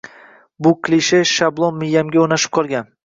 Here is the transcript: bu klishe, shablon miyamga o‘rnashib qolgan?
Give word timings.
bu 0.67 0.71
klishe, 0.87 1.19
shablon 1.33 1.77
miyamga 1.83 2.21
o‘rnashib 2.25 2.57
qolgan? 2.59 2.91